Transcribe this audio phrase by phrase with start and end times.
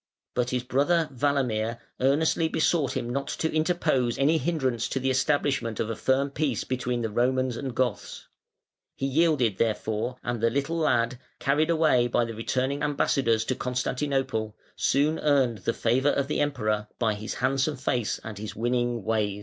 [0.33, 5.79] But his brother Walamir earnestly besought him not to interpose any hindrance to the establishment
[5.79, 8.27] of a firm peace between the Romans and Goths.
[8.95, 15.19] He yielded therefore, and the little lad, carried by the returning ambassadors to Constantinople, soon
[15.19, 19.39] earned the favour of the Emperor by his handsome face and his winning ways.